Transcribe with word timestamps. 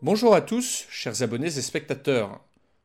Bonjour 0.00 0.32
à 0.32 0.40
tous, 0.40 0.86
chers 0.88 1.22
abonnés 1.22 1.58
et 1.58 1.60
spectateurs. 1.60 2.40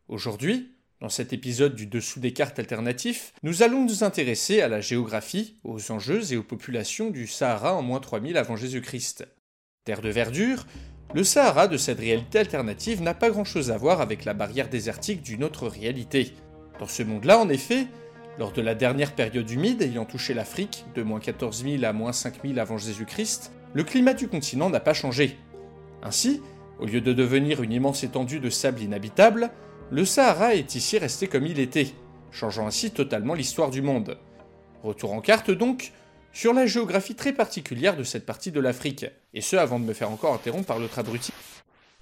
Aujourd'hui, 0.08 0.72
dans 1.00 1.10
cet 1.10 1.32
épisode 1.32 1.76
du 1.76 1.86
Dessous 1.86 2.20
des 2.20 2.34
cartes 2.34 2.58
alternatifs, 2.58 3.34
nous 3.44 3.62
allons 3.62 3.86
nous 3.86 4.04
intéresser 4.04 4.62
à 4.62 4.68
la 4.68 4.82
géographie, 4.82 5.60
aux 5.64 5.92
enjeux 5.92 6.34
et 6.34 6.38
aux 6.38 6.44
populations 6.44 7.12
du 7.12 7.28
Sahara 7.28 7.76
en 7.76 7.84
moins 7.84 8.00
3000 8.00 8.36
avant 8.36 8.56
Jésus-Christ. 8.56 9.28
Terre 9.86 10.02
de 10.02 10.10
verdure, 10.10 10.66
le 11.14 11.24
Sahara 11.24 11.68
de 11.68 11.78
cette 11.78 12.00
réalité 12.00 12.40
alternative 12.40 13.04
n'a 13.04 13.14
pas 13.14 13.30
grand-chose 13.30 13.70
à 13.70 13.78
voir 13.78 14.02
avec 14.02 14.26
la 14.26 14.34
barrière 14.34 14.68
désertique 14.68 15.22
d'une 15.22 15.44
autre 15.44 15.68
réalité. 15.68 16.34
Dans 16.80 16.88
ce 16.88 17.04
monde-là, 17.04 17.38
en 17.38 17.50
effet, 17.50 17.86
lors 18.40 18.54
de 18.54 18.62
la 18.64 18.74
dernière 18.74 19.14
période 19.14 19.52
humide 19.52 19.84
ayant 19.84 20.06
touché 20.06 20.34
l'Afrique, 20.34 20.84
de 20.96 21.04
moins 21.04 21.20
14 21.20 21.64
000 21.64 21.84
à 21.84 21.94
moins 21.94 22.12
5 22.12 22.42
000 22.44 22.58
avant 22.58 22.80
Jésus-Christ, 22.80 23.52
le 23.76 23.84
climat 23.84 24.16
du 24.16 24.28
continent 24.28 24.72
n'a 24.72 24.80
pas 24.80 24.96
changé. 24.96 25.38
Ainsi, 26.02 26.42
au 26.84 26.86
lieu 26.86 27.00
de 27.00 27.14
devenir 27.14 27.64
une 27.64 27.72
immense 27.72 28.04
étendue 28.04 28.42
de 28.42 28.50
sable 28.50 28.82
inhabitable, 28.82 29.52
le 29.90 30.04
Sahara 30.04 30.54
est 30.54 30.76
ici 30.76 30.98
resté 30.98 31.28
comme 31.28 31.48
il 31.48 31.58
était, 31.60 31.88
changeant 32.30 32.68
ainsi 32.68 32.92
totalement 32.92 33.36
l'histoire 33.36 33.70
du 33.70 33.82
monde. 33.82 34.18
Retour 34.84 35.14
en 35.14 35.22
carte 35.22 35.50
donc, 35.50 35.94
sur 36.34 36.54
la 36.54 36.66
géographie 36.66 37.16
très 37.16 37.32
particulière 37.32 37.96
de 37.96 38.04
cette 38.04 38.26
partie 38.26 38.52
de 38.52 38.60
l'Afrique, 38.60 39.06
et 39.34 39.40
ce 39.40 39.56
avant 39.56 39.80
de 39.80 39.86
me 39.86 39.94
faire 39.94 40.12
encore 40.12 40.34
interrompre 40.34 40.68
par 40.68 40.78
l'autre 40.78 41.00
abruti. 41.00 41.32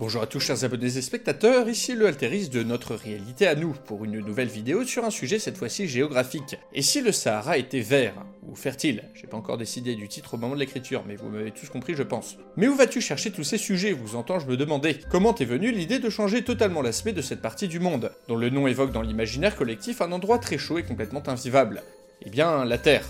Bonjour 0.02 0.24
à 0.24 0.26
tous 0.26 0.40
chers 0.40 0.64
abonnés 0.64 0.98
et 0.98 1.02
spectateurs, 1.04 1.70
ici 1.70 1.94
le 1.94 2.08
Alteris 2.08 2.50
de 2.50 2.64
notre 2.64 2.96
réalité 2.96 3.46
à 3.46 3.54
nous, 3.54 3.76
pour 3.86 4.04
une 4.04 4.18
nouvelle 4.18 4.48
vidéo 4.48 4.84
sur 4.84 5.06
un 5.06 5.12
sujet 5.12 5.38
cette 5.38 5.58
fois-ci 5.58 5.88
géographique. 5.88 6.56
Et 6.74 6.82
si 6.82 7.02
le 7.02 7.12
Sahara 7.12 7.60
était 7.60 7.82
vert, 7.82 8.16
ou 8.48 8.56
fertile, 8.56 9.04
j'ai 9.14 9.28
pas 9.28 9.38
encore 9.38 9.60
décidé 9.60 9.94
du 9.94 10.08
titre 10.08 10.34
au 10.34 10.38
moment 10.38 10.56
de 10.56 10.60
l'écriture, 10.60 11.04
mais 11.08 11.18
vous 11.18 11.30
m'avez 11.30 11.52
tous 11.52 11.70
compris 11.70 11.94
je 11.94 12.02
pense. 12.02 12.38
Mais 12.58 12.68
où 12.68 12.74
vas-tu 12.74 13.00
chercher 13.00 13.30
tous 13.30 13.44
ces 13.44 13.60
sujets, 13.60 13.92
vous 13.92 14.16
entends-je 14.16 14.48
me 14.48 14.58
demander 14.58 14.98
Comment 15.12 15.34
t'es 15.34 15.46
venue 15.46 15.72
l'idée 15.72 16.00
de 16.00 16.10
changer 16.10 16.44
totalement 16.44 16.82
l'aspect 16.82 17.14
de 17.14 17.22
cette 17.22 17.44
partie 17.44 17.68
du 17.68 17.80
monde, 17.80 18.12
dont 18.28 18.38
le 18.38 18.50
nom 18.50 18.66
évoque 18.66 18.94
dans 18.94 19.04
l'imaginaire 19.04 19.56
collectif 19.56 20.02
un 20.02 20.12
endroit 20.14 20.40
très 20.40 20.58
chaud 20.58 20.80
et 20.80 20.84
complètement 20.84 21.22
invivable? 21.30 21.84
Eh 22.26 22.32
bien, 22.32 22.66
la 22.66 22.80
Terre. 22.80 23.06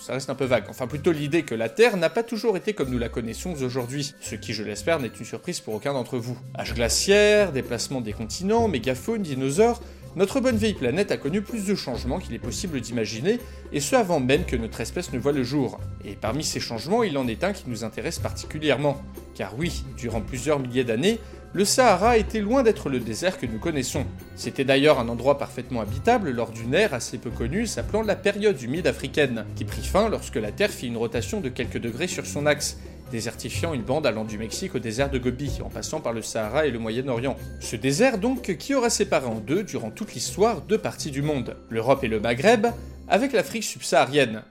Ça 0.00 0.12
reste 0.12 0.30
un 0.30 0.34
peu 0.34 0.44
vague. 0.44 0.64
Enfin, 0.68 0.86
plutôt 0.86 1.12
l'idée 1.12 1.42
que 1.42 1.54
la 1.54 1.68
Terre 1.68 1.96
n'a 1.96 2.10
pas 2.10 2.22
toujours 2.22 2.56
été 2.56 2.72
comme 2.72 2.90
nous 2.90 2.98
la 2.98 3.08
connaissons 3.08 3.54
aujourd'hui, 3.62 4.14
ce 4.20 4.34
qui, 4.34 4.52
je 4.52 4.62
l'espère, 4.62 5.00
n'est 5.00 5.08
une 5.08 5.24
surprise 5.24 5.60
pour 5.60 5.74
aucun 5.74 5.92
d'entre 5.92 6.18
vous. 6.18 6.38
Âge 6.58 6.74
glaciaire, 6.74 7.52
déplacement 7.52 8.00
des 8.00 8.12
continents, 8.12 8.68
mégafaune, 8.68 9.22
dinosaures, 9.22 9.80
notre 10.16 10.40
bonne 10.40 10.56
vieille 10.56 10.74
planète 10.74 11.12
a 11.12 11.16
connu 11.16 11.42
plus 11.42 11.66
de 11.66 11.74
changements 11.74 12.18
qu'il 12.18 12.34
est 12.34 12.40
possible 12.40 12.80
d'imaginer, 12.80 13.38
et 13.72 13.80
ce 13.80 13.94
avant 13.94 14.20
même 14.20 14.44
que 14.44 14.56
notre 14.56 14.80
espèce 14.80 15.12
ne 15.12 15.18
voit 15.18 15.32
le 15.32 15.44
jour. 15.44 15.78
Et 16.04 16.16
parmi 16.16 16.42
ces 16.42 16.60
changements, 16.60 17.02
il 17.02 17.16
en 17.18 17.28
est 17.28 17.44
un 17.44 17.52
qui 17.52 17.64
nous 17.68 17.84
intéresse 17.84 18.18
particulièrement. 18.18 19.00
Car 19.34 19.56
oui, 19.56 19.84
durant 19.96 20.20
plusieurs 20.20 20.58
milliers 20.58 20.82
d'années, 20.82 21.20
le 21.54 21.64
Sahara 21.64 22.18
était 22.18 22.40
loin 22.40 22.62
d'être 22.62 22.90
le 22.90 23.00
désert 23.00 23.38
que 23.38 23.46
nous 23.46 23.58
connaissons. 23.58 24.04
C'était 24.36 24.64
d'ailleurs 24.64 25.00
un 25.00 25.08
endroit 25.08 25.38
parfaitement 25.38 25.80
habitable 25.80 26.30
lors 26.30 26.50
d'une 26.50 26.74
ère 26.74 26.92
assez 26.92 27.16
peu 27.16 27.30
connue 27.30 27.66
s'appelant 27.66 28.02
la 28.02 28.16
période 28.16 28.60
humide 28.60 28.86
africaine, 28.86 29.46
qui 29.56 29.64
prit 29.64 29.82
fin 29.82 30.10
lorsque 30.10 30.36
la 30.36 30.52
Terre 30.52 30.70
fit 30.70 30.88
une 30.88 30.98
rotation 30.98 31.40
de 31.40 31.48
quelques 31.48 31.78
degrés 31.78 32.06
sur 32.06 32.26
son 32.26 32.44
axe, 32.44 32.78
désertifiant 33.10 33.72
une 33.72 33.82
bande 33.82 34.06
allant 34.06 34.24
du 34.24 34.36
Mexique 34.36 34.74
au 34.74 34.78
désert 34.78 35.10
de 35.10 35.18
Gobi, 35.18 35.60
en 35.64 35.70
passant 35.70 36.00
par 36.00 36.12
le 36.12 36.20
Sahara 36.20 36.66
et 36.66 36.70
le 36.70 36.78
Moyen-Orient. 36.78 37.36
Ce 37.60 37.76
désert 37.76 38.18
donc 38.18 38.56
qui 38.56 38.74
aura 38.74 38.90
séparé 38.90 39.26
en 39.26 39.40
deux 39.40 39.62
durant 39.62 39.90
toute 39.90 40.12
l'histoire 40.12 40.60
deux 40.60 40.78
parties 40.78 41.10
du 41.10 41.22
monde, 41.22 41.56
l'Europe 41.70 42.04
et 42.04 42.08
le 42.08 42.20
Maghreb, 42.20 42.66
avec 43.08 43.32
l'Afrique 43.32 43.64
subsaharienne. 43.64 44.42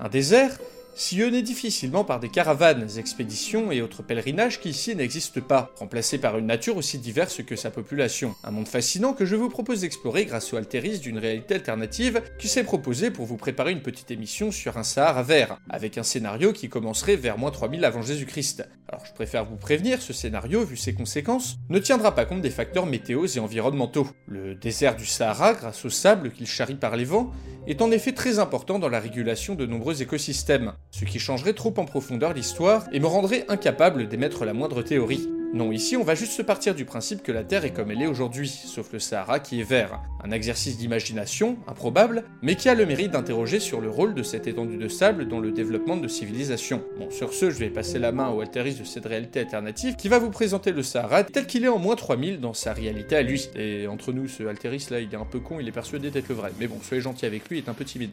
Un 0.00 0.10
désert 0.10 0.58
sillonné 0.94 1.42
difficilement 1.42 2.04
par 2.04 2.20
des 2.20 2.28
caravanes, 2.28 2.88
expéditions 2.98 3.72
et 3.72 3.82
autres 3.82 4.02
pèlerinages 4.02 4.60
qui 4.60 4.70
ici 4.70 4.94
n'existent 4.94 5.40
pas, 5.40 5.70
remplacé 5.78 6.18
par 6.18 6.38
une 6.38 6.46
nature 6.46 6.76
aussi 6.76 6.98
diverse 6.98 7.42
que 7.42 7.56
sa 7.56 7.70
population. 7.70 8.34
Un 8.44 8.50
monde 8.50 8.68
fascinant 8.68 9.12
que 9.12 9.24
je 9.24 9.36
vous 9.36 9.48
propose 9.48 9.80
d'explorer 9.80 10.24
grâce 10.24 10.52
au 10.52 10.56
Altéris 10.56 11.00
d'une 11.00 11.18
réalité 11.18 11.54
alternative 11.54 12.22
qui 12.38 12.48
s'est 12.48 12.64
proposé 12.64 13.10
pour 13.10 13.26
vous 13.26 13.36
préparer 13.36 13.72
une 13.72 13.82
petite 13.82 14.10
émission 14.10 14.50
sur 14.50 14.76
un 14.76 14.82
Sahara 14.82 15.22
vert, 15.22 15.58
avec 15.68 15.98
un 15.98 16.02
scénario 16.02 16.52
qui 16.52 16.68
commencerait 16.68 17.16
vers 17.16 17.38
moins 17.38 17.50
3000 17.50 17.84
avant 17.84 18.02
Jésus-Christ. 18.02 18.68
Alors 18.88 19.06
je 19.06 19.12
préfère 19.12 19.44
vous 19.44 19.56
prévenir, 19.56 20.02
ce 20.02 20.12
scénario, 20.12 20.64
vu 20.64 20.76
ses 20.76 20.94
conséquences, 20.94 21.56
ne 21.68 21.78
tiendra 21.78 22.14
pas 22.14 22.24
compte 22.24 22.42
des 22.42 22.50
facteurs 22.50 22.86
météos 22.86 23.26
et 23.26 23.40
environnementaux. 23.40 24.08
Le 24.26 24.54
désert 24.54 24.96
du 24.96 25.06
Sahara, 25.06 25.54
grâce 25.54 25.84
au 25.84 25.90
sable 25.90 26.30
qu'il 26.30 26.46
charrie 26.46 26.74
par 26.74 26.96
les 26.96 27.04
vents, 27.04 27.32
est 27.66 27.80
en 27.80 27.90
effet 27.90 28.12
très 28.12 28.38
important 28.38 28.78
dans 28.78 28.88
la 28.88 29.00
régulation 29.00 29.54
de 29.54 29.66
nombreux 29.66 30.02
écosystèmes, 30.02 30.72
ce 30.92 31.04
qui 31.04 31.18
changerait 31.18 31.54
trop 31.54 31.74
en 31.78 31.84
profondeur 31.84 32.34
l'histoire 32.34 32.84
et 32.92 33.00
me 33.00 33.06
rendrait 33.06 33.44
incapable 33.48 34.08
d'émettre 34.08 34.44
la 34.44 34.52
moindre 34.52 34.82
théorie. 34.82 35.28
Non, 35.54 35.70
ici 35.70 35.98
on 35.98 36.02
va 36.02 36.14
juste 36.14 36.32
se 36.32 36.40
partir 36.40 36.74
du 36.74 36.86
principe 36.86 37.22
que 37.22 37.32
la 37.32 37.44
Terre 37.44 37.66
est 37.66 37.72
comme 37.72 37.90
elle 37.90 38.00
est 38.00 38.06
aujourd'hui, 38.06 38.48
sauf 38.48 38.90
le 38.90 38.98
Sahara 38.98 39.38
qui 39.38 39.60
est 39.60 39.64
vert. 39.64 40.00
Un 40.24 40.30
exercice 40.30 40.78
d'imagination, 40.78 41.58
improbable, 41.66 42.24
mais 42.40 42.56
qui 42.56 42.70
a 42.70 42.74
le 42.74 42.86
mérite 42.86 43.10
d'interroger 43.10 43.60
sur 43.60 43.82
le 43.82 43.90
rôle 43.90 44.14
de 44.14 44.22
cette 44.22 44.46
étendue 44.46 44.78
de 44.78 44.88
sable 44.88 45.28
dans 45.28 45.40
le 45.40 45.50
développement 45.50 45.98
de 45.98 46.08
civilisation. 46.08 46.82
Bon, 46.98 47.10
sur 47.10 47.34
ce, 47.34 47.50
je 47.50 47.58
vais 47.58 47.68
passer 47.68 47.98
la 47.98 48.12
main 48.12 48.30
au 48.30 48.40
Alteris 48.40 48.76
de 48.76 48.84
cette 48.84 49.04
réalité 49.04 49.40
alternative 49.40 49.96
qui 49.96 50.08
va 50.08 50.18
vous 50.18 50.30
présenter 50.30 50.72
le 50.72 50.82
Sahara 50.82 51.22
tel 51.24 51.46
qu'il 51.46 51.64
est 51.64 51.68
en 51.68 51.78
moins 51.78 51.96
3000 51.96 52.40
dans 52.40 52.54
sa 52.54 52.72
réalité 52.72 53.16
à 53.16 53.22
lui. 53.22 53.50
Et 53.54 53.86
entre 53.88 54.12
nous, 54.12 54.28
ce 54.28 54.44
Alteris 54.44 54.86
là, 54.90 55.00
il 55.00 55.12
est 55.12 55.18
un 55.18 55.26
peu 55.26 55.40
con, 55.40 55.60
il 55.60 55.68
est 55.68 55.72
persuadé 55.72 56.10
d'être 56.10 56.30
le 56.30 56.34
vrai. 56.34 56.52
Mais 56.60 56.66
bon, 56.66 56.78
soyez 56.82 57.02
gentil 57.02 57.26
avec 57.26 57.48
lui, 57.50 57.58
il 57.58 57.64
est 57.64 57.68
un 57.68 57.74
peu 57.74 57.84
timide. 57.84 58.12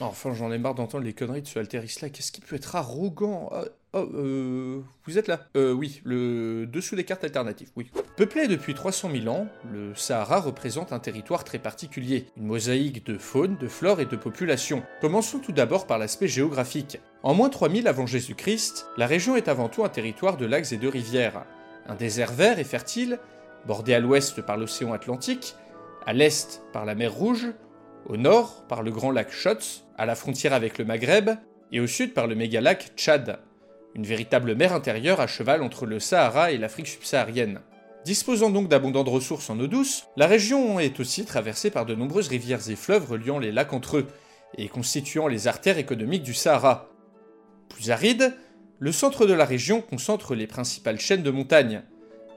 Enfin, 0.00 0.34
j'en 0.34 0.50
ai 0.50 0.58
marre 0.58 0.74
d'entendre 0.74 1.04
les 1.04 1.12
conneries 1.12 1.42
de 1.42 1.46
ce 1.46 1.58
Alteris 1.58 1.96
là. 2.02 2.08
Qu'est-ce 2.08 2.32
qui 2.32 2.40
peut 2.40 2.56
être 2.56 2.74
arrogant 2.74 3.48
oh, 3.52 3.64
oh, 3.92 4.08
euh. 4.14 4.80
Vous 5.06 5.18
êtes 5.18 5.28
là 5.28 5.46
Euh, 5.56 5.72
oui, 5.72 6.00
le 6.04 6.66
dessous 6.66 6.96
des 6.96 7.04
cartes 7.04 7.22
alternatives, 7.22 7.70
oui. 7.76 7.90
Peuplé 8.16 8.48
depuis 8.48 8.74
300 8.74 9.10
000 9.12 9.28
ans, 9.28 9.46
le 9.70 9.94
Sahara 9.94 10.40
représente 10.40 10.92
un 10.92 10.98
territoire 10.98 11.44
très 11.44 11.60
particulier. 11.60 12.26
Une 12.36 12.46
mosaïque 12.46 13.06
de 13.06 13.18
faune, 13.18 13.56
de 13.56 13.68
flore 13.68 14.00
et 14.00 14.06
de 14.06 14.16
population. 14.16 14.82
Commençons 15.00 15.38
tout 15.38 15.52
d'abord 15.52 15.86
par 15.86 15.98
l'aspect 15.98 16.28
géographique. 16.28 16.98
En 17.22 17.34
moins 17.34 17.48
3000 17.48 17.86
avant 17.86 18.06
Jésus-Christ, 18.06 18.88
la 18.96 19.06
région 19.06 19.36
est 19.36 19.48
avant 19.48 19.68
tout 19.68 19.84
un 19.84 19.88
territoire 19.88 20.36
de 20.36 20.46
lacs 20.46 20.72
et 20.72 20.76
de 20.76 20.88
rivières. 20.88 21.44
Un 21.86 21.94
désert 21.94 22.32
vert 22.32 22.58
et 22.58 22.64
fertile, 22.64 23.20
bordé 23.66 23.94
à 23.94 24.00
l'ouest 24.00 24.42
par 24.42 24.56
l'océan 24.56 24.92
Atlantique, 24.92 25.54
à 26.04 26.12
l'est 26.12 26.62
par 26.72 26.84
la 26.84 26.94
mer 26.94 27.12
Rouge, 27.12 27.46
au 28.06 28.16
nord 28.16 28.64
par 28.68 28.82
le 28.82 28.90
grand 28.90 29.10
lac 29.10 29.30
Chotz, 29.30 29.84
à 29.96 30.06
la 30.06 30.14
frontière 30.14 30.52
avec 30.52 30.78
le 30.78 30.84
Maghreb, 30.84 31.30
et 31.72 31.80
au 31.80 31.86
sud 31.86 32.14
par 32.14 32.26
le 32.26 32.34
mégalac 32.34 32.92
Tchad, 32.96 33.38
une 33.94 34.04
véritable 34.04 34.54
mer 34.54 34.72
intérieure 34.72 35.20
à 35.20 35.26
cheval 35.26 35.62
entre 35.62 35.86
le 35.86 36.00
Sahara 36.00 36.52
et 36.52 36.58
l'Afrique 36.58 36.88
subsaharienne. 36.88 37.60
Disposant 38.04 38.50
donc 38.50 38.68
d'abondantes 38.68 39.08
ressources 39.08 39.48
en 39.50 39.58
eau 39.58 39.66
douce, 39.66 40.06
la 40.16 40.26
région 40.26 40.78
est 40.78 41.00
aussi 41.00 41.24
traversée 41.24 41.70
par 41.70 41.86
de 41.86 41.94
nombreuses 41.94 42.28
rivières 42.28 42.68
et 42.68 42.76
fleuves 42.76 43.10
reliant 43.10 43.38
les 43.38 43.52
lacs 43.52 43.72
entre 43.72 43.98
eux, 43.98 44.06
et 44.58 44.68
constituant 44.68 45.26
les 45.26 45.48
artères 45.48 45.78
économiques 45.78 46.22
du 46.22 46.34
Sahara. 46.34 46.90
Plus 47.68 47.90
aride, 47.90 48.34
le 48.78 48.92
centre 48.92 49.26
de 49.26 49.32
la 49.32 49.44
région 49.44 49.80
concentre 49.80 50.34
les 50.34 50.46
principales 50.46 51.00
chaînes 51.00 51.22
de 51.22 51.30
montagnes, 51.30 51.82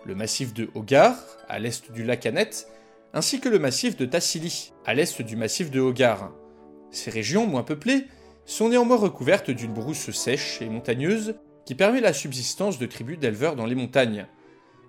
le 0.05 0.15
massif 0.15 0.53
de 0.53 0.69
Hogar, 0.73 1.15
à 1.49 1.59
l'est 1.59 1.91
du 1.91 2.03
lac 2.03 2.25
Annette, 2.25 2.67
ainsi 3.13 3.39
que 3.39 3.49
le 3.49 3.59
massif 3.59 3.95
de 3.97 4.05
Tassili, 4.05 4.73
à 4.85 4.93
l'est 4.93 5.21
du 5.21 5.35
massif 5.35 5.71
de 5.71 5.79
Hogar. 5.79 6.31
Ces 6.91 7.11
régions, 7.11 7.47
moins 7.47 7.63
peuplées, 7.63 8.05
sont 8.45 8.69
néanmoins 8.69 8.97
recouvertes 8.97 9.51
d'une 9.51 9.73
brousse 9.73 10.11
sèche 10.11 10.61
et 10.61 10.69
montagneuse 10.69 11.35
qui 11.65 11.75
permet 11.75 11.99
la 11.99 12.13
subsistance 12.13 12.79
de 12.79 12.85
tribus 12.85 13.19
d'éleveurs 13.19 13.55
dans 13.55 13.65
les 13.65 13.75
montagnes. 13.75 14.25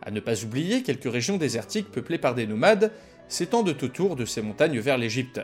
À 0.00 0.11
ne 0.11 0.20
pas 0.20 0.44
oublier 0.44 0.82
quelques 0.82 1.11
régions 1.11 1.37
désertiques 1.37 1.91
peuplées 1.91 2.19
par 2.19 2.35
des 2.35 2.47
nomades 2.47 2.93
s'étendent 3.29 3.76
autour 3.82 4.15
de 4.15 4.25
ces 4.25 4.43
montagnes 4.43 4.79
vers 4.79 4.97
l'Égypte. 4.97 5.41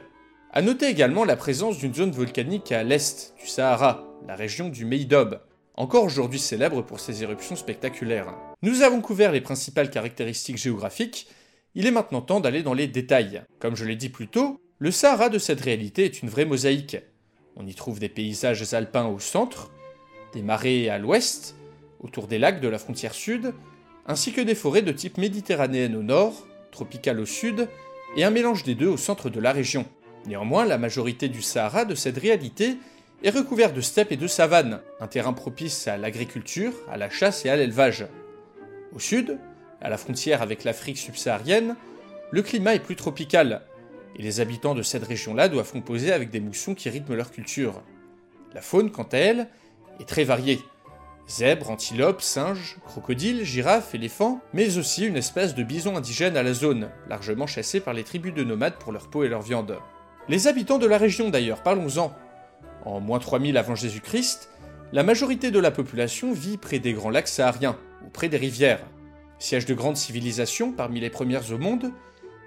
À 0.53 0.63
noter 0.63 0.87
également 0.87 1.25
la 1.25 1.37
présence 1.37 1.79
d'une 1.79 1.95
zone 1.95 2.13
volcanique 2.13 2.71
à 2.71 2.85
l'est 2.85 3.35
du 3.43 3.49
Sahara, 3.49 4.07
la 4.29 4.37
région 4.37 4.69
du 4.69 4.85
Meidob, 4.85 5.41
encore 5.75 6.05
aujourd'hui 6.05 6.39
célèbre 6.39 6.83
pour 6.83 7.01
ses 7.01 7.25
éruptions 7.25 7.57
spectaculaires. 7.57 8.33
Nous 8.63 8.83
avons 8.83 9.01
couvert 9.01 9.33
les 9.33 9.41
principales 9.41 9.91
caractéristiques 9.91 10.59
géographiques, 10.59 11.27
il 11.75 11.87
est 11.87 11.91
maintenant 11.91 12.21
temps 12.21 12.41
d'aller 12.41 12.63
dans 12.63 12.75
les 12.75 12.87
détails. 12.87 13.43
Comme 13.59 13.77
je 13.77 13.85
l'ai 13.85 13.97
dit 13.97 14.09
plus 14.09 14.29
tôt, 14.29 14.61
le 14.79 14.91
Sahara 14.91 15.29
de 15.29 15.39
cette 15.39 15.61
réalité 15.61 16.05
est 16.05 16.23
une 16.23 16.29
vraie 16.29 16.45
mosaïque. 16.45 16.97
On 17.57 17.67
y 17.67 17.75
trouve 17.75 18.01
des 18.01 18.09
paysages 18.09 18.75
alpins 18.75 19.07
au 19.07 19.19
centre, 19.19 19.71
des 20.33 20.43
marais 20.43 20.89
à 20.89 20.99
l'ouest, 20.99 21.57
autour 22.01 22.27
des 22.27 22.39
lacs 22.39 22.61
de 22.61 22.69
la 22.69 22.79
frontière 22.79 23.15
sud, 23.15 23.55
ainsi 24.07 24.33
que 24.33 24.41
des 24.41 24.55
forêts 24.55 24.83
de 24.83 24.93
type 24.93 25.19
méditerranéenne 25.19 25.97
au 25.97 26.03
nord, 26.03 26.47
tropicales 26.71 27.21
au 27.21 27.27
sud, 27.27 27.69
et 28.17 28.25
un 28.25 28.31
mélange 28.31 28.63
des 28.63 28.75
deux 28.75 28.89
au 28.89 28.97
centre 28.97 29.31
de 29.31 29.41
la 29.41 29.53
région. 29.53 29.87
Néanmoins, 30.27 30.65
la 30.65 30.79
majorité 30.79 31.29
du 31.29 31.43
Sahara 31.43 31.85
de 31.85 31.95
cette 31.95 32.19
réalité 32.19 32.77
est 33.23 33.31
recouvert 33.31 33.73
de 33.73 33.81
steppes 33.81 34.13
et 34.13 34.17
de 34.17 34.27
savanes, 34.27 34.81
un 35.01 35.07
terrain 35.07 35.33
propice 35.33 35.89
à 35.89 35.97
l'agriculture, 35.97 36.73
à 36.91 36.97
la 36.97 37.11
chasse 37.11 37.45
et 37.47 37.51
à 37.51 37.57
l'élevage. 37.57 38.07
Au 38.95 38.99
sud, 38.99 39.39
à 39.85 39.91
la 39.91 39.99
frontière 39.99 40.43
avec 40.43 40.65
l'Afrique 40.65 40.99
subsaharienne, 40.99 41.77
le 42.31 42.43
climat 42.43 42.75
est 42.75 42.81
plus 42.81 42.97
tropical, 42.97 43.63
et 44.17 44.23
les 44.23 44.41
habitants 44.41 44.75
de 44.75 44.83
cette 44.83 45.05
région-là 45.05 45.49
doivent 45.49 45.71
composer 45.71 46.11
avec 46.13 46.31
des 46.31 46.41
moussons 46.41 46.75
qui 46.75 46.89
rythment 46.89 47.15
leur 47.15 47.31
culture. 47.31 47.83
La 48.55 48.63
faune, 48.63 48.91
quant 48.91 49.09
à 49.13 49.19
elle, 49.19 49.49
est 50.01 50.09
très 50.09 50.25
variée. 50.25 50.61
Zèbres, 51.29 51.71
antilopes, 51.71 52.23
singes, 52.23 52.77
crocodiles, 52.87 53.45
girafes, 53.45 53.95
éléphants, 53.95 54.41
mais 54.53 54.79
aussi 54.79 55.07
une 55.07 55.17
espèce 55.17 55.55
de 55.55 55.63
bison 55.63 55.97
indigène 55.97 56.37
à 56.37 56.43
la 56.43 56.55
zone, 56.55 56.89
largement 57.09 57.47
chassé 57.47 57.81
par 57.81 57.95
les 57.95 58.05
tribus 58.05 58.35
de 58.35 58.45
nomades 58.45 58.79
pour 58.79 58.93
leur 58.93 59.09
peau 59.09 59.23
et 59.25 59.29
leur 59.29 59.43
viande. 59.43 59.79
Les 60.29 60.49
habitants 60.49 60.79
de 60.79 60.87
la 60.87 60.99
région 60.99 61.29
d'ailleurs, 61.29 61.63
parlons-en. 61.63 62.15
En 62.87 63.01
moins 63.01 63.19
3000 63.19 63.57
avant 63.59 63.75
Jésus-Christ, 63.75 64.49
la 64.93 65.03
majorité 65.03 65.51
de 65.51 65.59
la 65.59 65.71
population 65.71 66.33
vit 66.33 66.57
près 66.57 66.79
des 66.79 66.95
grands 66.95 67.11
lacs 67.11 67.29
sahariens, 67.29 67.77
ou 68.07 68.11
près 68.11 68.29
des 68.29 68.37
rivières. 68.37 68.81
Siège 69.45 69.67
de 69.67 69.75
grandes 69.75 69.99
civilisations 69.99 70.73
parmi 70.73 71.01
les 71.01 71.11
premières 71.11 71.53
au 71.53 71.59
monde, 71.59 71.93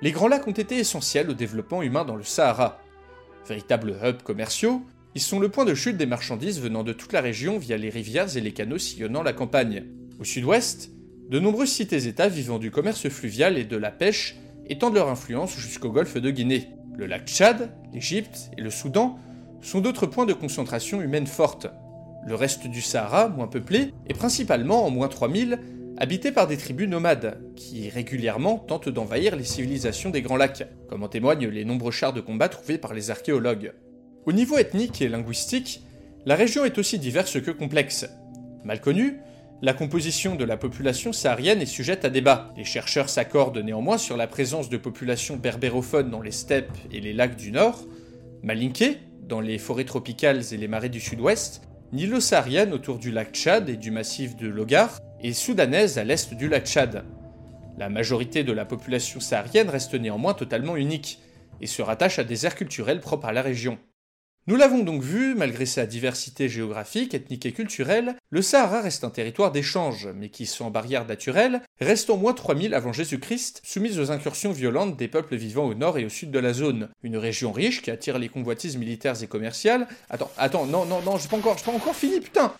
les 0.01 0.11
grands 0.11 0.27
lacs 0.27 0.47
ont 0.47 0.51
été 0.51 0.79
essentiels 0.79 1.29
au 1.29 1.35
développement 1.35 1.83
humain 1.83 2.05
dans 2.05 2.15
le 2.15 2.23
Sahara. 2.23 2.81
Véritables 3.47 3.99
hubs 4.03 4.23
commerciaux, 4.23 4.81
ils 5.13 5.21
sont 5.21 5.39
le 5.39 5.49
point 5.49 5.63
de 5.63 5.75
chute 5.75 5.97
des 5.97 6.07
marchandises 6.07 6.59
venant 6.59 6.83
de 6.83 6.93
toute 6.93 7.13
la 7.13 7.21
région 7.21 7.59
via 7.59 7.77
les 7.77 7.91
rivières 7.91 8.35
et 8.35 8.41
les 8.41 8.51
canaux 8.51 8.79
sillonnant 8.79 9.21
la 9.21 9.33
campagne. 9.33 9.83
Au 10.19 10.23
sud-ouest, 10.23 10.89
de 11.29 11.39
nombreuses 11.39 11.69
cités-États 11.69 12.29
vivant 12.29 12.57
du 12.57 12.71
commerce 12.71 13.07
fluvial 13.09 13.59
et 13.59 13.63
de 13.63 13.77
la 13.77 13.91
pêche 13.91 14.35
étendent 14.65 14.95
leur 14.95 15.09
influence 15.09 15.55
jusqu'au 15.55 15.91
golfe 15.91 16.17
de 16.17 16.31
Guinée. 16.31 16.69
Le 16.95 17.05
lac 17.05 17.27
Tchad, 17.27 17.69
l'Égypte 17.93 18.49
et 18.57 18.61
le 18.61 18.71
Soudan 18.71 19.19
sont 19.61 19.81
d'autres 19.81 20.07
points 20.07 20.25
de 20.25 20.33
concentration 20.33 20.99
humaine 20.99 21.27
forte. 21.27 21.67
Le 22.25 22.33
reste 22.33 22.65
du 22.65 22.81
Sahara, 22.81 23.29
moins 23.29 23.47
peuplé, 23.47 23.93
est 24.07 24.15
principalement 24.15 24.83
en 24.83 24.89
moins 24.89 25.09
3000 25.09 25.59
habité 25.97 26.31
par 26.31 26.47
des 26.47 26.57
tribus 26.57 26.87
nomades, 26.87 27.39
qui 27.55 27.89
régulièrement 27.89 28.59
tentent 28.59 28.89
d'envahir 28.89 29.35
les 29.35 29.43
civilisations 29.43 30.09
des 30.09 30.21
Grands 30.21 30.37
Lacs, 30.37 30.67
comme 30.87 31.03
en 31.03 31.07
témoignent 31.07 31.47
les 31.47 31.65
nombreux 31.65 31.91
chars 31.91 32.13
de 32.13 32.21
combat 32.21 32.49
trouvés 32.49 32.77
par 32.77 32.93
les 32.93 33.09
archéologues. 33.09 33.73
Au 34.25 34.31
niveau 34.31 34.57
ethnique 34.57 35.01
et 35.01 35.09
linguistique, 35.09 35.81
la 36.25 36.35
région 36.35 36.65
est 36.65 36.77
aussi 36.77 36.99
diverse 36.99 37.41
que 37.41 37.51
complexe. 37.51 38.07
Mal 38.63 38.81
connue, 38.81 39.19
la 39.61 39.73
composition 39.73 40.35
de 40.35 40.43
la 40.43 40.57
population 40.57 41.13
saharienne 41.13 41.61
est 41.61 41.65
sujette 41.65 42.05
à 42.05 42.09
débat. 42.09 42.53
Les 42.57 42.63
chercheurs 42.63 43.09
s'accordent 43.09 43.57
néanmoins 43.57 43.97
sur 43.97 44.17
la 44.17 44.27
présence 44.27 44.69
de 44.69 44.77
populations 44.77 45.37
berbérophones 45.37 46.11
dans 46.11 46.21
les 46.21 46.31
steppes 46.31 46.77
et 46.91 46.99
les 46.99 47.13
lacs 47.13 47.37
du 47.37 47.51
nord, 47.51 47.83
malinquées 48.43 48.97
dans 49.23 49.41
les 49.41 49.57
forêts 49.57 49.85
tropicales 49.85 50.41
et 50.51 50.57
les 50.57 50.67
marais 50.67 50.89
du 50.89 50.99
sud-ouest, 50.99 51.63
nilo-saharienne 51.91 52.73
autour 52.73 52.99
du 52.99 53.11
lac 53.11 53.31
Tchad 53.33 53.67
et 53.67 53.77
du 53.77 53.89
massif 53.89 54.35
de 54.35 54.47
Logar, 54.47 54.99
et 55.21 55.33
soudanaise 55.33 55.97
à 55.97 56.03
l'est 56.03 56.33
du 56.33 56.47
lac 56.47 56.65
Tchad. 56.65 57.03
La 57.77 57.89
majorité 57.89 58.43
de 58.43 58.53
la 58.53 58.65
population 58.65 59.19
saharienne 59.19 59.69
reste 59.69 59.93
néanmoins 59.93 60.33
totalement 60.33 60.75
unique, 60.75 61.19
et 61.61 61.67
se 61.67 61.81
rattache 61.81 62.19
à 62.19 62.23
des 62.23 62.45
aires 62.45 62.55
culturelles 62.55 63.01
propres 63.01 63.27
à 63.27 63.33
la 63.33 63.41
région. 63.41 63.77
Nous 64.49 64.55
l'avons 64.55 64.81
donc 64.81 65.01
vu, 65.01 65.35
malgré 65.35 65.65
sa 65.65 65.85
diversité 65.85 66.47
géographique, 66.47 67.13
ethnique 67.13 67.45
et 67.45 67.51
culturelle, 67.51 68.15
le 68.29 68.41
Sahara 68.41 68.79
reste 68.79 69.03
un 69.03 69.09
territoire 69.09 69.51
d'échange, 69.51 70.07
mais 70.15 70.29
qui, 70.29 70.45
sans 70.45 70.71
barrière 70.71 71.05
naturelle, 71.05 71.61
reste 71.81 72.09
au 72.09 72.15
moins 72.15 72.33
3000 72.33 72.73
avant 72.73 72.93
Jésus-Christ, 72.93 73.61
soumise 73.65 73.99
aux 73.99 74.09
incursions 74.09 74.53
violentes 74.53 74.95
des 74.95 75.09
peuples 75.09 75.35
vivant 75.35 75.65
au 75.65 75.73
nord 75.73 75.97
et 75.97 76.05
au 76.05 76.09
sud 76.09 76.31
de 76.31 76.39
la 76.39 76.53
zone. 76.53 76.87
Une 77.03 77.17
région 77.17 77.51
riche 77.51 77.81
qui 77.81 77.91
attire 77.91 78.19
les 78.19 78.29
convoitises 78.29 78.77
militaires 78.77 79.21
et 79.21 79.27
commerciales. 79.27 79.85
Attends, 80.09 80.31
attends, 80.37 80.65
non, 80.65 80.85
non, 80.85 81.01
non, 81.01 81.17
j'ai 81.17 81.27
pas 81.27 81.35
encore, 81.35 81.57
j'ai 81.57 81.65
pas 81.65 81.73
encore 81.73 81.95
fini, 81.95 82.21
putain 82.21 82.53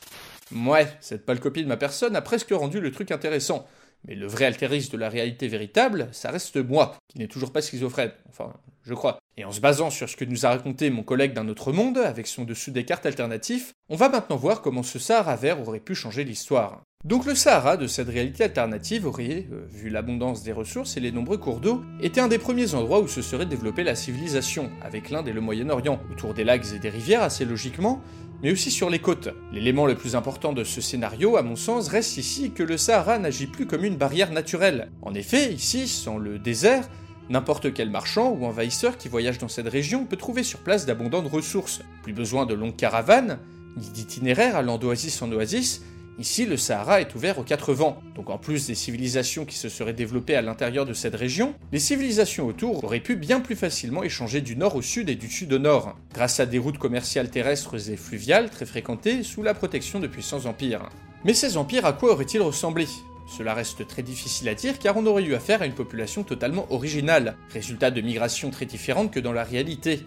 Ouais, 0.55 0.87
cette 1.01 1.25
pâle 1.25 1.39
copie 1.39 1.63
de 1.63 1.67
ma 1.67 1.77
personne 1.77 2.15
a 2.15 2.21
presque 2.21 2.51
rendu 2.51 2.79
le 2.79 2.91
truc 2.91 3.11
intéressant. 3.11 3.67
Mais 4.07 4.15
le 4.15 4.27
vrai 4.27 4.45
altériste 4.45 4.91
de 4.91 4.97
la 4.97 5.09
réalité 5.09 5.47
véritable, 5.47 6.07
ça 6.11 6.31
reste 6.31 6.57
moi, 6.57 6.95
qui 7.09 7.19
n'est 7.19 7.27
toujours 7.27 7.51
pas 7.51 7.61
schizophrène. 7.61 8.11
Enfin, 8.29 8.53
je 8.83 8.93
crois. 8.93 9.19
Et 9.35 9.45
en 9.45 9.51
se 9.51 9.59
basant 9.59 9.89
sur 9.89 10.09
ce 10.09 10.15
que 10.15 10.25
nous 10.25 10.45
a 10.45 10.49
raconté 10.49 10.89
mon 10.89 11.03
collègue 11.03 11.33
d'un 11.33 11.49
autre 11.49 11.71
monde, 11.71 11.97
avec 11.97 12.25
son 12.27 12.43
dessous 12.43 12.71
des 12.71 12.85
cartes 12.85 13.05
alternatifs, 13.05 13.73
on 13.89 13.95
va 13.95 14.09
maintenant 14.09 14.37
voir 14.37 14.61
comment 14.61 14.83
ce 14.83 14.99
Sahara 14.99 15.35
vert 15.35 15.61
aurait 15.61 15.79
pu 15.79 15.93
changer 15.93 16.23
l'histoire. 16.23 16.81
Donc 17.05 17.25
le 17.25 17.35
Sahara 17.35 17.77
de 17.77 17.85
cette 17.85 18.09
réalité 18.09 18.43
alternative 18.45 19.05
aurait, 19.05 19.45
euh, 19.51 19.67
vu 19.69 19.89
l'abondance 19.89 20.41
des 20.41 20.51
ressources 20.51 20.97
et 20.97 20.99
les 20.99 21.11
nombreux 21.11 21.37
cours 21.37 21.59
d'eau, 21.59 21.83
été 22.01 22.19
un 22.19 22.27
des 22.27 22.39
premiers 22.39 22.73
endroits 22.73 22.99
où 22.99 23.07
se 23.07 23.21
serait 23.21 23.45
développée 23.45 23.83
la 23.83 23.93
civilisation, 23.93 24.71
avec 24.81 25.11
l'Inde 25.11 25.27
et 25.27 25.33
le 25.33 25.41
Moyen-Orient, 25.41 26.01
autour 26.11 26.33
des 26.33 26.43
lacs 26.43 26.73
et 26.73 26.79
des 26.79 26.89
rivières 26.89 27.21
assez 27.21 27.45
logiquement, 27.45 28.01
mais 28.41 28.51
aussi 28.51 28.71
sur 28.71 28.89
les 28.89 28.99
côtes. 28.99 29.29
L'élément 29.51 29.85
le 29.85 29.95
plus 29.95 30.15
important 30.15 30.53
de 30.53 30.63
ce 30.63 30.81
scénario, 30.81 31.37
à 31.37 31.41
mon 31.41 31.55
sens, 31.55 31.87
reste 31.87 32.17
ici 32.17 32.51
que 32.51 32.63
le 32.63 32.77
Sahara 32.77 33.19
n'agit 33.19 33.47
plus 33.47 33.65
comme 33.65 33.83
une 33.83 33.97
barrière 33.97 34.31
naturelle. 34.31 34.91
En 35.01 35.13
effet, 35.13 35.53
ici, 35.53 35.87
sans 35.87 36.17
le 36.17 36.39
désert, 36.39 36.87
N'importe 37.29 37.73
quel 37.73 37.89
marchand 37.89 38.31
ou 38.31 38.45
envahisseur 38.45 38.97
qui 38.97 39.09
voyage 39.09 39.37
dans 39.37 39.49
cette 39.49 39.67
région 39.67 40.05
peut 40.05 40.15
trouver 40.15 40.43
sur 40.43 40.59
place 40.59 40.85
d'abondantes 40.85 41.29
ressources. 41.29 41.81
Plus 42.03 42.13
besoin 42.13 42.45
de 42.45 42.53
longues 42.53 42.75
caravanes, 42.75 43.39
ni 43.75 43.89
d'itinéraires 43.89 44.55
allant 44.55 44.77
d'oasis 44.77 45.21
en 45.21 45.31
oasis, 45.31 45.83
ici 46.19 46.45
le 46.45 46.57
Sahara 46.57 47.01
est 47.01 47.15
ouvert 47.15 47.39
aux 47.39 47.43
quatre 47.43 47.73
vents. 47.73 48.01
Donc 48.15 48.29
en 48.29 48.37
plus 48.37 48.67
des 48.67 48.75
civilisations 48.75 49.45
qui 49.45 49.55
se 49.55 49.69
seraient 49.69 49.93
développées 49.93 50.35
à 50.35 50.41
l'intérieur 50.41 50.85
de 50.85 50.93
cette 50.93 51.15
région, 51.15 51.53
les 51.71 51.79
civilisations 51.79 52.47
autour 52.47 52.83
auraient 52.83 52.99
pu 52.99 53.15
bien 53.15 53.39
plus 53.39 53.55
facilement 53.55 54.03
échanger 54.03 54.41
du 54.41 54.55
nord 54.55 54.75
au 54.75 54.81
sud 54.81 55.09
et 55.09 55.15
du 55.15 55.29
sud 55.29 55.53
au 55.53 55.59
nord, 55.59 55.95
grâce 56.13 56.39
à 56.39 56.45
des 56.45 56.59
routes 56.59 56.77
commerciales 56.77 57.29
terrestres 57.29 57.89
et 57.89 57.97
fluviales 57.97 58.49
très 58.49 58.65
fréquentées 58.65 59.23
sous 59.23 59.43
la 59.43 59.53
protection 59.53 59.99
de 59.99 60.07
puissants 60.07 60.45
empires. 60.45 60.89
Mais 61.25 61.33
ces 61.33 61.57
empires 61.57 61.85
à 61.85 61.93
quoi 61.93 62.13
auraient-ils 62.13 62.41
ressemblé? 62.41 62.87
Cela 63.27 63.53
reste 63.53 63.85
très 63.87 64.03
difficile 64.03 64.47
à 64.47 64.55
dire 64.55 64.79
car 64.79 64.95
on 64.95 65.05
aurait 65.05 65.23
eu 65.23 65.35
affaire 65.35 65.61
à 65.61 65.65
une 65.65 65.73
population 65.73 66.23
totalement 66.23 66.65
originale, 66.71 67.35
résultat 67.51 67.91
de 67.91 68.01
migrations 68.01 68.51
très 68.51 68.65
différentes 68.65 69.11
que 69.11 69.19
dans 69.19 69.33
la 69.33 69.43
réalité. 69.43 70.03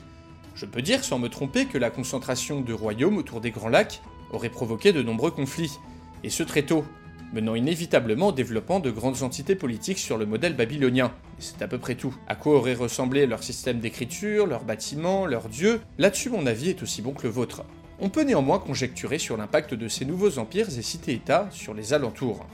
Je 0.55 0.67
peux 0.67 0.83
dire 0.83 1.05
sans 1.05 1.19
me 1.19 1.29
tromper 1.29 1.67
que 1.67 1.79
la 1.79 1.91
concentration 1.91 2.61
de 2.61 2.73
royaumes 2.73 3.19
autour 3.19 3.41
des 3.41 3.51
Grands 3.51 3.69
Lacs 3.69 4.01
aurait 4.33 4.49
provoqué 4.49 4.93
de 4.93 5.03
nombreux 5.03 5.31
conflits, 5.31 5.79
et 6.25 6.31
ce 6.31 6.43
très 6.43 6.63
tôt, 6.63 6.85
menant 7.33 7.55
inévitablement 7.55 8.29
au 8.29 8.33
développement 8.33 8.81
de 8.81 8.91
grandes 8.91 9.23
entités 9.23 9.55
politiques 9.55 9.99
sur 9.99 10.19
le 10.19 10.27
modèle 10.27 10.55
babylonien. 10.55 11.13
C'est 11.39 11.63
à 11.63 11.69
peu 11.69 11.79
près 11.79 11.95
tout. 11.95 12.15
À 12.27 12.35
quoi 12.35 12.57
aurait 12.57 12.75
ressemblé 12.75 13.27
leur 13.27 13.43
système 13.43 13.81
d'écriture, 13.81 14.47
leurs 14.47 14.65
bâtiments, 14.65 15.27
leurs 15.27 15.49
dieux 15.49 15.81
Là-dessus 15.99 16.31
mon 16.31 16.47
avis 16.47 16.71
est 16.71 16.83
aussi 16.83 17.03
bon 17.03 17.13
que 17.13 17.25
le 17.25 17.33
vôtre. 17.33 17.65
On 18.01 18.09
peut 18.09 18.23
néanmoins 18.23 18.59
conjecturer 18.59 19.19
sur 19.19 19.37
l'impact 19.37 19.75
de 19.75 19.89
ces 19.89 20.05
nouveaux 20.05 20.39
empires 20.39 20.69
et 20.69 20.83
cités-États 20.83 21.49
sur 21.51 21.75
les 21.75 21.93
alentours. 21.93 22.47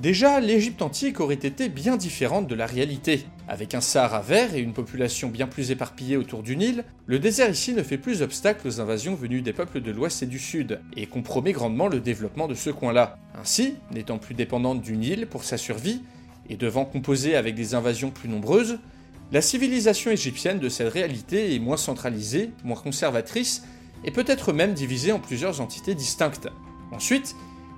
Déjà, 0.00 0.40
l'Égypte 0.40 0.80
antique 0.80 1.20
aurait 1.20 1.34
été 1.34 1.68
bien 1.68 1.98
différente 1.98 2.46
de 2.46 2.54
la 2.54 2.64
réalité. 2.64 3.26
Avec 3.48 3.74
un 3.74 3.82
Sahara 3.82 4.22
vert 4.22 4.54
et 4.54 4.60
une 4.60 4.72
population 4.72 5.28
bien 5.28 5.46
plus 5.46 5.72
éparpillée 5.72 6.16
autour 6.16 6.42
du 6.42 6.56
Nil, 6.56 6.84
le 7.04 7.18
désert 7.18 7.50
ici 7.50 7.74
ne 7.74 7.82
fait 7.82 7.98
plus 7.98 8.22
obstacle 8.22 8.66
aux 8.66 8.80
invasions 8.80 9.14
venues 9.14 9.42
des 9.42 9.52
peuples 9.52 9.82
de 9.82 9.90
l'ouest 9.92 10.22
et 10.22 10.26
du 10.26 10.38
sud, 10.38 10.80
et 10.96 11.04
compromet 11.04 11.52
grandement 11.52 11.86
le 11.86 12.00
développement 12.00 12.48
de 12.48 12.54
ce 12.54 12.70
coin-là. 12.70 13.18
Ainsi, 13.38 13.74
n'étant 13.90 14.16
plus 14.16 14.34
dépendante 14.34 14.80
du 14.80 14.96
Nil 14.96 15.26
pour 15.26 15.44
sa 15.44 15.58
survie, 15.58 16.00
et 16.48 16.56
devant 16.56 16.86
composer 16.86 17.36
avec 17.36 17.54
des 17.54 17.74
invasions 17.74 18.10
plus 18.10 18.30
nombreuses, 18.30 18.78
la 19.32 19.42
civilisation 19.42 20.10
égyptienne 20.10 20.60
de 20.60 20.70
cette 20.70 20.90
réalité 20.90 21.54
est 21.54 21.58
moins 21.58 21.76
centralisée, 21.76 22.52
moins 22.64 22.80
conservatrice, 22.80 23.64
et 24.06 24.10
peut-être 24.10 24.54
même 24.54 24.72
divisée 24.72 25.12
en 25.12 25.18
plusieurs 25.18 25.60
entités 25.60 25.94
distinctes. 25.94 26.48
Ensuite, 26.90 27.36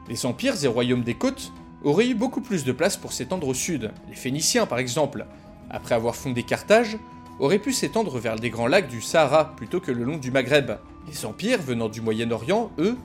les 0.08 0.24
empires 0.24 0.62
et 0.62 0.68
royaumes 0.68 1.02
des 1.02 1.14
côtes 1.14 1.52
auraient 1.84 2.08
eu 2.08 2.14
beaucoup 2.14 2.40
plus 2.40 2.64
de 2.64 2.72
place 2.72 2.96
pour 2.96 3.12
s'étendre 3.12 3.48
au 3.48 3.54
sud. 3.54 3.90
Les 4.08 4.16
Phéniciens, 4.16 4.66
par 4.66 4.78
exemple, 4.78 5.26
après 5.70 5.94
avoir 5.94 6.16
fondé 6.16 6.42
Carthage, 6.42 6.98
auraient 7.40 7.58
pu 7.58 7.72
s'étendre 7.72 8.18
vers 8.18 8.36
les 8.36 8.50
grands 8.50 8.66
lacs 8.66 8.88
du 8.88 9.00
Sahara 9.00 9.56
plutôt 9.56 9.80
que 9.80 9.90
le 9.90 10.04
long 10.04 10.18
du 10.18 10.30
Maghreb. 10.30 10.72
Les 11.08 11.26
empires 11.26 11.60
venant 11.60 11.88
du 11.88 12.00
Moyen-Orient, 12.00 12.70
eux, 12.78 12.96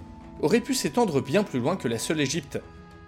auraient 0.41 0.61
pu 0.61 0.73
s'étendre 0.73 1.21
bien 1.21 1.43
plus 1.43 1.59
loin 1.59 1.75
que 1.75 1.87
la 1.87 1.97
seule 1.97 2.21
Égypte, 2.21 2.59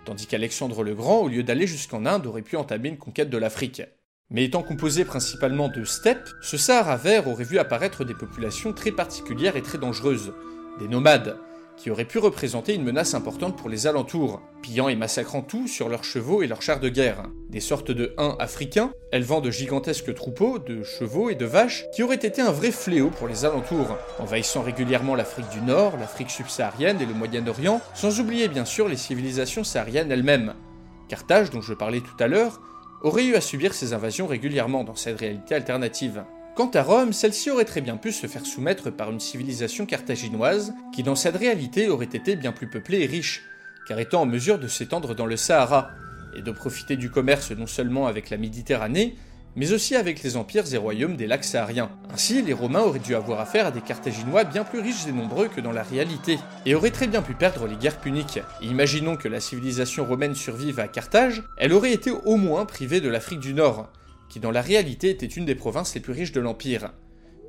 tandis 0.06 0.26
qu'Alexandre 0.26 0.84
le 0.84 0.96
Grand, 0.96 1.20
au 1.20 1.28
lieu 1.28 1.44
d'aller 1.44 1.68
jusqu'en 1.68 2.06
Inde, 2.06 2.26
aurait 2.26 2.42
pu 2.42 2.58
entamer 2.58 2.90
une 2.90 2.98
conquête 2.98 3.30
de 3.30 3.38
l'Afrique. 3.38 3.84
Mais 4.32 4.46
étant 4.46 4.64
composé 4.64 5.06
principalement 5.06 5.70
de 5.70 5.84
steppes, 5.84 6.30
ce 6.42 6.58
Sahara 6.58 6.98
vert 6.98 7.28
aurait 7.28 7.44
vu 7.44 7.60
apparaître 7.60 8.06
des 8.06 8.14
populations 8.14 8.74
très 8.74 8.92
particulières 8.92 9.56
et 9.56 9.62
très 9.62 9.78
dangereuses, 9.78 10.34
des 10.80 10.88
nomades, 10.88 11.38
qui 11.80 11.90
auraient 11.90 12.06
pu 12.06 12.18
représenter 12.18 12.76
une 12.76 12.84
menace 12.84 13.14
importante 13.14 13.56
pour 13.56 13.70
les 13.70 13.88
alentours, 13.88 14.42
pillant 14.62 14.90
et 14.90 14.98
massacrant 14.98 15.42
tout 15.42 15.68
sur 15.68 15.88
leurs 15.88 16.04
chevaux 16.04 16.44
et 16.44 16.48
leurs 16.48 16.62
chars 16.62 16.82
de 16.82 16.90
guerre. 16.90 17.24
Des 17.50 17.62
sortes 17.62 17.92
de 17.92 18.14
huns 18.18 18.36
africains, 18.38 18.92
élevant 19.14 19.40
de 19.40 19.50
gigantesques 19.50 20.14
troupeaux 20.14 20.60
de 20.60 20.84
chevaux 20.84 21.30
et 21.30 21.36
de 21.36 21.46
vaches, 21.46 21.86
qui 21.96 22.04
auraient 22.04 22.16
été 22.16 22.42
un 22.42 22.52
vrai 22.52 22.72
fléau 22.72 23.10
pour 23.10 23.30
les 23.30 23.46
alentours, 23.46 23.98
envahissant 24.20 24.62
régulièrement 24.62 25.16
l'Afrique 25.16 25.50
du 25.50 25.62
Nord, 25.62 25.96
l'Afrique 25.98 26.32
subsaharienne 26.32 27.02
et 27.02 27.06
le 27.06 27.14
Moyen-Orient, 27.14 27.80
sans 27.94 28.20
oublier 28.20 28.50
bien 28.50 28.66
sûr 28.66 28.90
les 28.90 28.98
civilisations 28.98 29.64
sahariennes 29.64 30.12
elles-mêmes. 30.12 30.56
Carthage, 31.08 31.50
dont 31.50 31.62
je 31.62 31.74
parlais 31.74 32.02
tout 32.02 32.22
à 32.24 32.28
l'heure, 32.28 32.60
aurait 33.02 33.26
eu 33.26 33.36
à 33.36 33.42
subir 33.42 33.74
ces 33.74 33.94
invasions 33.94 34.28
régulièrement 34.28 34.84
dans 34.84 34.96
cette 34.96 35.20
réalité 35.20 35.56
alternative. 35.56 36.26
Quant 36.60 36.72
à 36.72 36.84
Rome, 36.84 37.14
celle-ci 37.14 37.50
aurait 37.52 37.64
très 37.64 37.80
bien 37.80 37.96
pu 37.96 38.12
se 38.12 38.28
faire 38.28 38.46
soumettre 38.46 38.90
par 38.90 39.10
une 39.12 39.22
civilisation 39.22 39.86
carthaginoise 39.86 40.74
qui 40.94 41.04
dans 41.04 41.16
cette 41.16 41.38
réalité 41.38 41.88
aurait 41.88 42.04
été 42.04 42.36
bien 42.36 42.52
plus 42.52 42.70
peuplée 42.70 43.00
et 43.00 43.06
riche, 43.06 43.44
car 43.88 43.98
étant 43.98 44.24
en 44.24 44.26
mesure 44.26 44.60
de 44.60 44.68
s'étendre 44.68 45.16
dans 45.16 45.26
le 45.26 45.38
Sahara, 45.38 45.92
et 46.36 46.42
de 46.42 46.52
profiter 46.52 46.98
du 46.98 47.10
commerce 47.10 47.52
non 47.52 47.66
seulement 47.66 48.08
avec 48.08 48.30
la 48.30 48.36
Méditerranée, 48.36 49.16
mais 49.56 49.72
aussi 49.72 49.96
avec 49.96 50.22
les 50.22 50.36
empires 50.36 50.66
et 50.74 50.76
royaumes 50.76 51.16
des 51.16 51.28
lacs 51.28 51.46
sahariens. 51.46 51.92
Ainsi, 52.14 52.42
les 52.42 52.52
Romains 52.52 52.82
auraient 52.82 53.00
dû 53.00 53.16
avoir 53.16 53.40
affaire 53.40 53.68
à 53.68 53.72
des 53.72 53.80
Carthaginois 53.80 54.44
bien 54.44 54.66
plus 54.66 54.82
riches 54.82 55.08
et 55.08 55.14
nombreux 55.14 55.48
que 55.48 55.62
dans 55.62 55.72
la 55.72 55.84
réalité, 55.84 56.40
et 56.66 56.76
auraient 56.76 56.92
très 56.92 57.08
bien 57.08 57.22
pu 57.22 57.36
perdre 57.36 57.68
les 57.68 57.78
guerres 57.78 58.02
puniques. 58.02 58.42
imaginons 58.62 59.16
que 59.16 59.30
la 59.30 59.40
civilisation 59.40 60.04
romaine 60.04 60.36
survive 60.36 60.82
à 60.82 60.90
Carthage, 60.90 61.42
elle 61.56 61.72
aurait 61.72 61.94
été 61.94 62.12
au 62.12 62.36
moins 62.36 62.66
privée 62.66 63.00
de 63.00 63.08
l'Afrique 63.08 63.40
du 63.40 63.54
Nord, 63.54 63.90
qui 64.30 64.40
dans 64.40 64.52
la 64.52 64.62
réalité 64.62 65.10
était 65.10 65.26
une 65.26 65.46
des 65.46 65.56
provinces 65.56 65.96
les 65.96 66.02
plus 66.02 66.14
riches 66.14 66.32
de 66.32 66.40
l'Empire. 66.40 66.94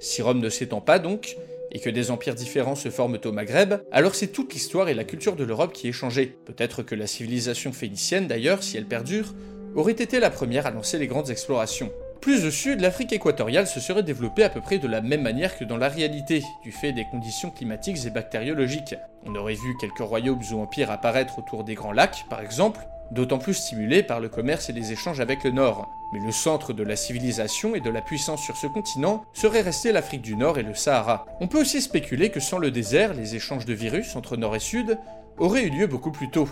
Si 0.01 0.23
Rome 0.23 0.41
ne 0.41 0.49
s'étend 0.49 0.81
pas 0.81 0.99
donc, 0.99 1.37
et 1.73 1.79
que 1.79 1.91
des 1.91 2.11
empires 2.11 2.35
différents 2.35 2.75
se 2.75 2.91
forment 2.91 3.19
au 3.25 3.33
Maghreb, 3.33 3.75
alors 3.93 4.15
c'est 4.15 4.29
toute 4.29 4.53
l'histoire 4.53 4.89
et 4.89 4.95
la 4.95 5.05
culture 5.05 5.37
de 5.37 5.45
l'Europe 5.45 5.73
qui 5.73 5.89
est 5.89 5.93
changée. 5.93 6.37
Peut-être 6.45 6.83
que 6.83 6.95
la 6.95 7.07
civilisation 7.07 7.73
phénicienne 7.73 8.27
d'ailleurs, 8.27 8.63
si 8.63 8.77
elle 8.77 8.87
perdure, 8.87 9.35
aurait 9.77 9.93
été 9.93 10.19
la 10.19 10.31
première 10.31 10.67
à 10.67 10.71
lancer 10.73 10.99
les 10.99 11.07
grandes 11.07 11.31
explorations. 11.31 11.93
Plus 12.21 12.45
au 12.45 12.51
sud, 12.51 12.81
l'Afrique 12.81 13.13
équatoriale 13.13 13.67
se 13.67 13.81
serait 13.81 14.03
développée 14.03 14.43
à 14.43 14.51
peu 14.51 14.61
près 14.61 14.79
de 14.79 14.89
la 14.89 15.01
même 15.01 15.23
manière 15.23 15.57
que 15.57 15.65
dans 15.65 15.79
la 15.79 15.89
réalité, 15.89 16.43
du 16.63 16.71
fait 16.71 16.93
des 16.93 17.07
conditions 17.11 17.51
climatiques 17.51 18.05
et 18.05 18.11
bactériologiques. 18.11 18.95
On 19.25 19.35
aurait 19.37 19.55
vu 19.55 19.77
quelques 19.81 20.01
royaumes 20.01 20.43
ou 20.53 20.59
empires 20.59 20.91
apparaître 20.91 21.39
autour 21.39 21.65
des 21.65 21.75
grands 21.75 21.93
lacs, 21.93 22.27
par 22.29 22.43
exemple, 22.43 22.81
d'autant 23.11 23.39
plus 23.39 23.55
stimulés 23.55 24.03
par 24.03 24.21
le 24.21 24.29
commerce 24.29 24.69
et 24.71 24.73
les 24.73 24.93
échanges 24.93 25.21
avec 25.21 25.45
le 25.45 25.51
Nord. 25.51 25.89
Mais 26.13 26.21
le 26.21 26.33
centre 26.33 26.73
de 26.73 26.83
la 26.83 26.97
civilisation 26.97 27.75
et 27.75 27.81
de 27.81 27.91
la 27.91 28.01
puissance 28.01 28.43
sur 28.43 28.57
ce 28.57 28.67
continent 28.67 29.25
serait 29.33 29.61
resté 29.61 29.93
l'Afrique 29.93 30.23
du 30.23 30.37
Nord 30.37 30.59
et 30.59 30.63
le 30.63 30.75
Sahara. 30.75 31.27
On 31.41 31.49
peut 31.49 31.61
aussi 31.61 31.81
spéculer 31.81 32.31
que 32.31 32.41
sans 32.41 32.59
le 32.59 32.71
désert, 32.71 33.15
les 33.15 33.37
échanges 33.37 33.65
de 33.65 33.75
virus 33.75 34.17
entre 34.17 34.37
Nord 34.37 34.57
et 34.57 34.61
Sud 34.61 34.99
auraient 35.39 35.65
eu 35.65 35.71
lieu 35.71 35.87
beaucoup 35.87 36.13
plus 36.13 36.31
tôt. 36.31 36.49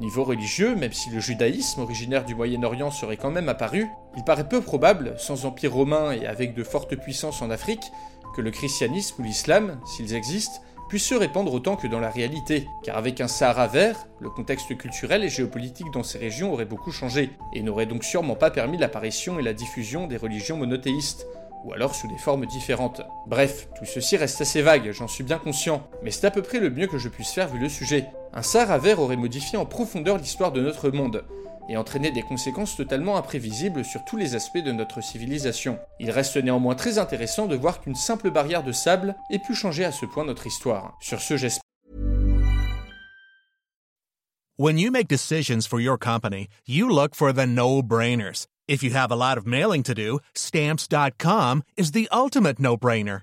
Niveau 0.00 0.24
religieux, 0.24 0.76
même 0.76 0.92
si 0.92 1.08
le 1.08 1.20
judaïsme 1.20 1.80
originaire 1.80 2.26
du 2.26 2.34
Moyen-Orient 2.34 2.90
serait 2.90 3.16
quand 3.16 3.30
même 3.30 3.48
apparu, 3.48 3.88
il 4.16 4.24
paraît 4.24 4.48
peu 4.48 4.60
probable, 4.60 5.14
sans 5.16 5.46
empire 5.46 5.72
romain 5.72 6.12
et 6.12 6.26
avec 6.26 6.54
de 6.54 6.62
fortes 6.62 6.96
puissances 6.96 7.40
en 7.40 7.50
Afrique, 7.50 7.90
que 8.36 8.42
le 8.42 8.50
christianisme 8.50 9.22
ou 9.22 9.24
l'islam, 9.24 9.80
s'ils 9.86 10.14
existent, 10.14 10.60
puisse 10.88 11.06
se 11.06 11.14
répandre 11.14 11.52
autant 11.52 11.76
que 11.76 11.86
dans 11.86 12.00
la 12.00 12.10
réalité, 12.10 12.68
car 12.82 12.96
avec 12.96 13.20
un 13.20 13.28
Sahara 13.28 13.66
vert, 13.66 14.06
le 14.20 14.30
contexte 14.30 14.76
culturel 14.76 15.24
et 15.24 15.28
géopolitique 15.28 15.90
dans 15.92 16.02
ces 16.02 16.18
régions 16.18 16.52
aurait 16.52 16.64
beaucoup 16.64 16.92
changé, 16.92 17.30
et 17.52 17.62
n'aurait 17.62 17.86
donc 17.86 18.04
sûrement 18.04 18.36
pas 18.36 18.50
permis 18.50 18.78
l'apparition 18.78 19.38
et 19.38 19.42
la 19.42 19.52
diffusion 19.52 20.06
des 20.06 20.16
religions 20.16 20.56
monothéistes, 20.56 21.26
ou 21.64 21.72
alors 21.72 21.94
sous 21.94 22.06
des 22.08 22.18
formes 22.18 22.46
différentes. 22.46 23.02
Bref, 23.26 23.68
tout 23.76 23.84
ceci 23.84 24.16
reste 24.16 24.40
assez 24.40 24.62
vague, 24.62 24.92
j'en 24.92 25.08
suis 25.08 25.24
bien 25.24 25.38
conscient, 25.38 25.88
mais 26.02 26.12
c'est 26.12 26.26
à 26.26 26.30
peu 26.30 26.42
près 26.42 26.60
le 26.60 26.70
mieux 26.70 26.86
que 26.86 26.98
je 26.98 27.08
puisse 27.08 27.32
faire 27.32 27.48
vu 27.48 27.58
le 27.58 27.68
sujet. 27.68 28.06
Un 28.32 28.42
Sahara 28.42 28.78
vert 28.78 29.00
aurait 29.00 29.16
modifié 29.16 29.58
en 29.58 29.66
profondeur 29.66 30.18
l'histoire 30.18 30.52
de 30.52 30.60
notre 30.60 30.90
monde, 30.90 31.24
et 31.68 31.76
entraîner 31.76 32.10
des 32.10 32.22
conséquences 32.22 32.76
totalement 32.76 33.16
imprévisibles 33.16 33.84
sur 33.84 34.04
tous 34.04 34.16
les 34.16 34.34
aspects 34.34 34.58
de 34.58 34.72
notre 34.72 35.00
civilisation. 35.00 35.78
Il 36.00 36.10
reste 36.10 36.36
néanmoins 36.36 36.74
très 36.74 36.98
intéressant 36.98 37.46
de 37.46 37.56
voir 37.56 37.80
qu'une 37.80 37.94
simple 37.94 38.30
barrière 38.30 38.62
de 38.62 38.72
sable 38.72 39.14
ait 39.30 39.38
pu 39.38 39.54
changer 39.54 39.84
à 39.84 39.92
ce 39.92 40.06
point 40.06 40.24
notre 40.24 40.46
histoire. 40.46 40.96
Sur 41.00 41.20
ce, 41.20 41.36
j'espère. 41.36 41.62
When 44.58 44.78
you 44.78 44.90
make 44.90 45.06
decisions 45.06 45.66
for 45.66 45.78
your 45.78 45.98
company, 45.98 46.48
you 46.66 46.88
look 46.88 47.14
for 47.14 47.30
the 47.32 47.46
no-brainers. 47.46 48.46
If 48.66 48.82
you 48.82 48.94
have 48.94 49.12
a 49.12 49.16
lot 49.16 49.36
of 49.36 49.46
mailing 49.46 49.82
to 49.82 49.94
do, 49.94 50.20
stamps.com 50.34 51.62
is 51.76 51.92
the 51.92 52.08
ultimate 52.10 52.58
no-brainer. 52.58 53.22